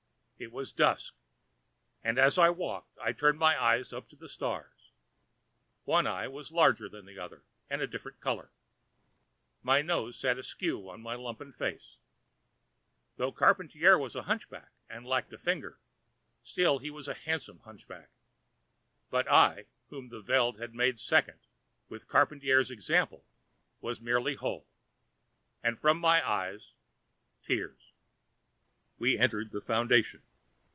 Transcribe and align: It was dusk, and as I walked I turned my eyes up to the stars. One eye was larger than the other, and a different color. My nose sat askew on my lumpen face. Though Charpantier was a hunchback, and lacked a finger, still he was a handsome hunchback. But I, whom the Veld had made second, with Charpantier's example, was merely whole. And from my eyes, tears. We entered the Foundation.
It 0.43 0.51
was 0.51 0.71
dusk, 0.71 1.13
and 2.03 2.17
as 2.17 2.39
I 2.39 2.49
walked 2.49 2.97
I 2.97 3.11
turned 3.11 3.37
my 3.37 3.61
eyes 3.63 3.93
up 3.93 4.09
to 4.09 4.15
the 4.15 4.27
stars. 4.27 4.89
One 5.83 6.07
eye 6.07 6.27
was 6.27 6.51
larger 6.51 6.89
than 6.89 7.05
the 7.05 7.19
other, 7.19 7.43
and 7.69 7.79
a 7.79 7.85
different 7.85 8.19
color. 8.19 8.49
My 9.61 9.83
nose 9.83 10.17
sat 10.17 10.39
askew 10.39 10.89
on 10.89 10.99
my 10.99 11.13
lumpen 11.13 11.51
face. 11.53 11.97
Though 13.17 13.31
Charpantier 13.31 13.99
was 13.99 14.15
a 14.15 14.23
hunchback, 14.23 14.71
and 14.89 15.05
lacked 15.05 15.31
a 15.31 15.37
finger, 15.37 15.77
still 16.41 16.79
he 16.79 16.89
was 16.89 17.07
a 17.07 17.13
handsome 17.13 17.59
hunchback. 17.59 18.09
But 19.11 19.27
I, 19.29 19.67
whom 19.89 20.09
the 20.09 20.21
Veld 20.21 20.57
had 20.57 20.73
made 20.73 20.99
second, 20.99 21.39
with 21.87 22.09
Charpantier's 22.09 22.71
example, 22.71 23.25
was 23.79 24.01
merely 24.01 24.33
whole. 24.33 24.65
And 25.61 25.77
from 25.79 25.99
my 25.99 26.27
eyes, 26.27 26.73
tears. 27.43 27.91
We 28.97 29.19
entered 29.19 29.51
the 29.51 29.61
Foundation. 29.61 30.23